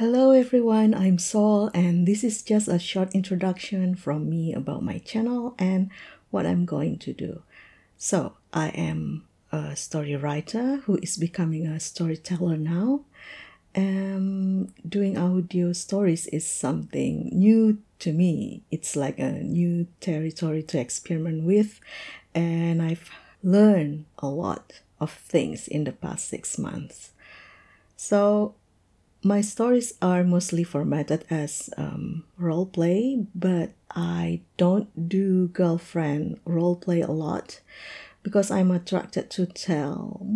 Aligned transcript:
Hello 0.00 0.30
everyone, 0.30 0.94
I'm 0.94 1.18
Sol 1.18 1.70
and 1.74 2.08
this 2.08 2.24
is 2.24 2.40
just 2.40 2.68
a 2.68 2.78
short 2.78 3.14
introduction 3.14 3.94
from 3.94 4.30
me 4.30 4.54
about 4.54 4.82
my 4.82 4.96
channel 4.96 5.54
and 5.58 5.90
what 6.30 6.46
I'm 6.46 6.64
going 6.64 6.96
to 7.00 7.12
do. 7.12 7.42
So, 7.98 8.32
I 8.50 8.68
am 8.68 9.26
a 9.52 9.76
story 9.76 10.16
writer 10.16 10.76
who 10.86 10.96
is 11.02 11.18
becoming 11.18 11.66
a 11.66 11.78
storyteller 11.78 12.56
now. 12.56 13.02
Um, 13.76 14.72
doing 14.88 15.18
audio 15.18 15.74
stories 15.74 16.26
is 16.28 16.46
something 16.46 17.28
new 17.30 17.76
to 17.98 18.14
me. 18.14 18.62
It's 18.70 18.96
like 18.96 19.18
a 19.18 19.32
new 19.32 19.86
territory 20.00 20.62
to 20.62 20.80
experiment 20.80 21.44
with, 21.44 21.78
and 22.34 22.80
I've 22.80 23.10
learned 23.42 24.06
a 24.18 24.28
lot 24.28 24.80
of 24.98 25.12
things 25.12 25.68
in 25.68 25.84
the 25.84 25.92
past 25.92 26.26
six 26.26 26.56
months. 26.56 27.10
So, 27.98 28.54
my 29.22 29.40
stories 29.40 29.94
are 30.00 30.24
mostly 30.24 30.64
formatted 30.64 31.24
as 31.28 31.70
um, 31.76 32.24
role 32.38 32.66
play, 32.66 33.26
but 33.34 33.72
I 33.90 34.40
don't 34.56 35.08
do 35.08 35.48
girlfriend 35.48 36.40
role 36.44 36.76
play 36.76 37.00
a 37.00 37.10
lot 37.10 37.60
because 38.22 38.50
I'm 38.50 38.70
attracted 38.70 39.30
to 39.30 39.46
tell 39.46 40.26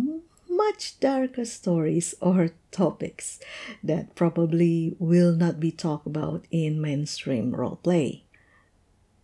much 0.49 0.99
darker 0.99 1.45
stories 1.45 2.13
or 2.21 2.51
topics 2.71 3.39
that 3.83 4.15
probably 4.15 4.95
will 4.99 5.33
not 5.33 5.59
be 5.59 5.71
talked 5.71 6.05
about 6.05 6.45
in 6.51 6.81
mainstream 6.81 7.55
role 7.55 7.79
play. 7.81 8.23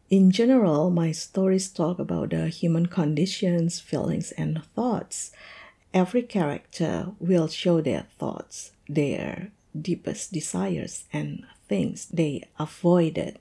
In 0.09 0.29
general, 0.31 0.89
my 0.89 1.13
stories 1.13 1.69
talk 1.69 1.97
about 1.97 2.31
the 2.31 2.49
human 2.49 2.87
conditions, 2.87 3.79
feelings, 3.79 4.33
and 4.33 4.61
thoughts. 4.75 5.31
Every 5.93 6.23
character 6.23 7.11
will 7.19 7.47
show 7.47 7.81
their 7.81 8.07
thoughts, 8.17 8.71
their 8.87 9.51
deepest 9.79 10.31
desires 10.31 11.05
and 11.11 11.43
things 11.67 12.07
they 12.07 12.47
avoided. 12.57 13.39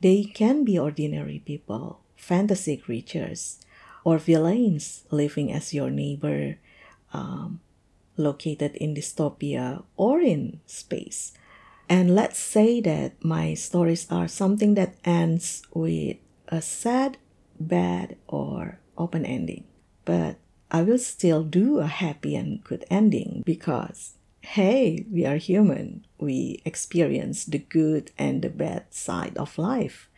They 0.00 0.24
can 0.24 0.64
be 0.64 0.78
ordinary 0.78 1.42
people, 1.44 2.00
fantasy 2.16 2.76
creatures, 2.76 3.60
or 4.04 4.18
villains 4.18 5.04
living 5.10 5.52
as 5.52 5.74
your 5.74 5.90
neighbor, 5.90 6.58
um, 7.12 7.60
located 8.16 8.74
in 8.76 8.94
dystopia 8.94 9.84
or 9.96 10.20
in 10.20 10.60
space. 10.66 11.32
And 11.88 12.14
let's 12.14 12.38
say 12.38 12.80
that 12.80 13.22
my 13.22 13.54
stories 13.54 14.06
are 14.10 14.28
something 14.28 14.74
that 14.74 14.96
ends 15.04 15.62
with 15.72 16.16
a 16.48 16.60
sad, 16.60 17.16
bad, 17.60 18.16
or 18.26 18.80
open 18.98 19.24
ending. 19.24 19.64
But 20.04 20.36
I 20.70 20.82
will 20.82 20.98
still 20.98 21.42
do 21.44 21.78
a 21.78 21.86
happy 21.86 22.34
and 22.34 22.62
good 22.62 22.84
ending 22.90 23.42
because 23.46 24.14
hey, 24.46 25.04
we 25.10 25.26
are 25.26 25.36
human. 25.36 26.06
We 26.18 26.62
experience 26.64 27.44
the 27.44 27.58
good 27.58 28.12
and 28.16 28.42
the 28.42 28.48
bad 28.48 28.86
side 28.94 29.36
of 29.36 29.58
life. 29.58 30.08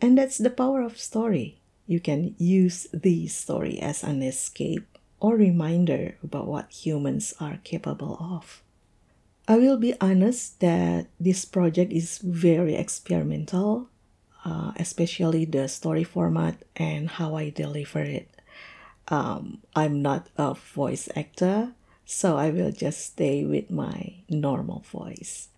And 0.00 0.16
that's 0.16 0.38
the 0.38 0.50
power 0.50 0.80
of 0.80 0.98
story. 0.98 1.60
You 1.86 2.00
can 2.00 2.34
use 2.38 2.86
the 2.92 3.26
story 3.28 3.78
as 3.78 4.02
an 4.02 4.22
escape 4.22 4.98
or 5.20 5.36
reminder 5.36 6.16
about 6.22 6.46
what 6.46 6.72
humans 6.72 7.34
are 7.40 7.60
capable 7.62 8.16
of. 8.20 8.62
I 9.46 9.56
will 9.56 9.76
be 9.76 9.94
honest 10.00 10.60
that 10.60 11.08
this 11.20 11.44
project 11.44 11.92
is 11.92 12.18
very 12.18 12.74
experimental, 12.74 13.88
uh, 14.44 14.72
especially 14.76 15.44
the 15.44 15.68
story 15.68 16.04
format 16.04 16.62
and 16.76 17.08
how 17.08 17.34
I 17.34 17.50
deliver 17.50 18.00
it. 18.00 18.28
Um, 19.08 19.58
I'm 19.74 20.02
not 20.02 20.28
a 20.36 20.54
voice 20.54 21.08
actor, 21.16 21.72
so 22.04 22.36
I 22.36 22.50
will 22.50 22.72
just 22.72 23.00
stay 23.00 23.44
with 23.44 23.70
my 23.70 24.16
normal 24.28 24.80
voice. 24.80 25.48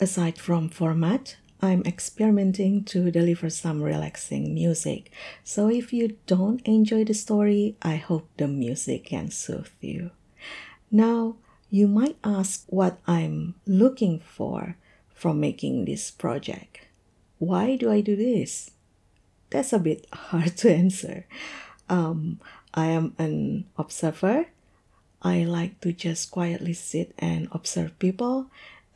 Aside 0.00 0.38
from 0.38 0.70
format, 0.70 1.36
I'm 1.62 1.82
experimenting 1.84 2.84
to 2.84 3.10
deliver 3.10 3.50
some 3.50 3.82
relaxing 3.82 4.54
music. 4.54 5.12
So 5.44 5.68
if 5.68 5.92
you 5.92 6.16
don't 6.26 6.62
enjoy 6.62 7.04
the 7.04 7.12
story, 7.12 7.76
I 7.82 7.96
hope 7.96 8.28
the 8.38 8.48
music 8.48 9.06
can 9.06 9.30
soothe 9.30 9.68
you. 9.80 10.10
Now, 10.90 11.36
you 11.68 11.86
might 11.86 12.16
ask 12.24 12.64
what 12.68 12.98
I'm 13.06 13.54
looking 13.66 14.20
for 14.20 14.76
from 15.14 15.38
making 15.38 15.84
this 15.84 16.10
project. 16.10 16.80
Why 17.38 17.76
do 17.76 17.90
I 17.90 18.00
do 18.00 18.16
this? 18.16 18.70
That's 19.50 19.72
a 19.74 19.78
bit 19.78 20.06
hard 20.12 20.56
to 20.58 20.74
answer. 20.74 21.26
Um, 21.90 22.40
I 22.72 22.86
am 22.86 23.14
an 23.18 23.66
observer 23.76 24.46
I 25.22 25.44
like 25.44 25.80
to 25.82 25.92
just 25.92 26.30
quietly 26.30 26.72
sit 26.72 27.12
and 27.18 27.48
observe 27.52 27.98
people. 27.98 28.46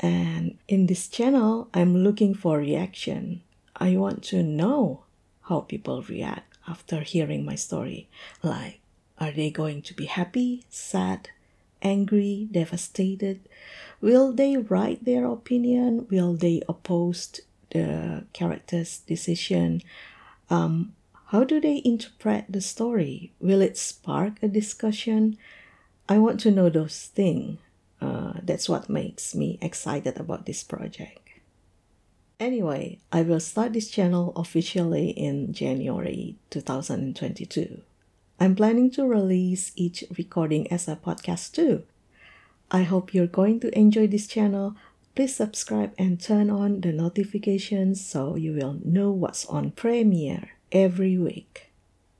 And 0.00 0.56
in 0.68 0.86
this 0.86 1.08
channel, 1.08 1.68
I'm 1.74 1.96
looking 1.96 2.34
for 2.34 2.58
reaction. 2.58 3.42
I 3.76 3.96
want 3.96 4.22
to 4.24 4.42
know 4.42 5.04
how 5.42 5.60
people 5.60 6.02
react 6.02 6.56
after 6.66 7.00
hearing 7.00 7.44
my 7.44 7.54
story. 7.54 8.08
Like, 8.42 8.80
are 9.18 9.32
they 9.32 9.50
going 9.50 9.82
to 9.82 9.94
be 9.94 10.06
happy, 10.06 10.64
sad, 10.70 11.28
angry, 11.82 12.48
devastated? 12.50 13.40
Will 14.00 14.32
they 14.32 14.56
write 14.56 15.04
their 15.04 15.26
opinion? 15.26 16.06
Will 16.10 16.34
they 16.34 16.62
oppose 16.68 17.40
the 17.70 18.24
character's 18.32 19.00
decision? 19.00 19.82
Um, 20.48 20.94
how 21.26 21.44
do 21.44 21.60
they 21.60 21.80
interpret 21.84 22.44
the 22.48 22.60
story? 22.60 23.32
Will 23.40 23.60
it 23.60 23.78
spark 23.78 24.42
a 24.42 24.48
discussion? 24.48 25.38
I 26.08 26.18
want 26.18 26.40
to 26.40 26.50
know 26.50 26.68
those 26.68 27.06
things. 27.06 27.58
Uh, 28.00 28.34
that's 28.42 28.68
what 28.68 28.90
makes 28.90 29.34
me 29.34 29.58
excited 29.62 30.20
about 30.20 30.44
this 30.44 30.62
project. 30.62 31.20
Anyway, 32.38 32.98
I 33.10 33.22
will 33.22 33.40
start 33.40 33.72
this 33.72 33.88
channel 33.88 34.32
officially 34.36 35.10
in 35.10 35.54
January 35.54 36.36
2022. 36.50 37.80
I'm 38.38 38.54
planning 38.54 38.90
to 38.92 39.06
release 39.06 39.72
each 39.76 40.04
recording 40.18 40.70
as 40.70 40.88
a 40.88 40.96
podcast 40.96 41.52
too. 41.52 41.84
I 42.70 42.82
hope 42.82 43.14
you're 43.14 43.26
going 43.26 43.60
to 43.60 43.78
enjoy 43.78 44.08
this 44.08 44.26
channel. 44.26 44.74
Please 45.14 45.36
subscribe 45.36 45.94
and 45.96 46.20
turn 46.20 46.50
on 46.50 46.80
the 46.80 46.92
notifications 46.92 48.04
so 48.04 48.34
you 48.36 48.52
will 48.52 48.80
know 48.84 49.10
what's 49.10 49.46
on 49.46 49.70
premiere 49.70 50.50
every 50.74 51.16
week. 51.16 51.70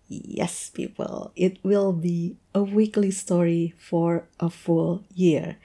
Yes, 0.09 0.70
people, 0.70 1.32
it 1.34 1.59
will 1.62 1.92
be 1.92 2.37
a 2.54 2.62
weekly 2.62 3.10
story 3.10 3.75
for 3.76 4.28
a 4.38 4.48
full 4.48 5.04
year. 5.15 5.56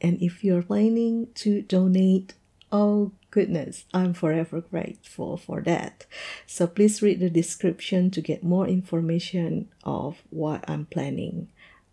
And 0.00 0.20
if 0.22 0.42
you're 0.42 0.62
planning 0.62 1.28
to 1.36 1.62
donate, 1.62 2.34
oh 2.72 3.12
goodness, 3.30 3.84
I'm 3.92 4.14
forever 4.14 4.60
grateful 4.60 5.36
for 5.36 5.60
that. 5.62 6.06
So 6.46 6.66
please 6.66 7.02
read 7.02 7.20
the 7.20 7.30
description 7.30 8.10
to 8.12 8.20
get 8.20 8.42
more 8.42 8.66
information 8.66 9.68
of 9.84 10.22
what 10.30 10.64
I'm 10.68 10.86
planning 10.86 11.48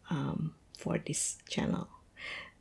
um, 0.09 0.53
for 0.77 0.97
this 0.97 1.37
channel. 1.49 1.87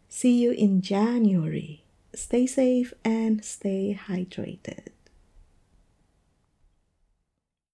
See 0.08 0.42
you 0.42 0.50
in 0.52 0.82
January. 0.82 1.84
Stay 2.14 2.46
safe 2.46 2.92
and 3.04 3.44
stay 3.44 3.98
hydrated. 4.08 4.88